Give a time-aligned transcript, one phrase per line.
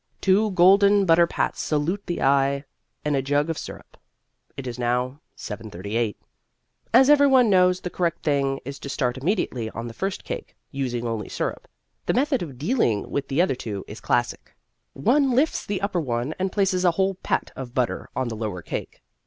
[0.19, 2.63] Two golden butter pats salute the eye,
[3.05, 3.97] and a jug of syrup.
[4.57, 6.15] It is now 7:38.
[6.91, 11.05] As everyone knows, the correct thing is to start immediately on the first cake, using
[11.05, 11.67] only syrup.
[12.07, 14.55] The method of dealing with the other two is classic.
[14.93, 18.63] One lifts the upper one and places a whole pat of butter on the lower
[18.63, 19.03] cake.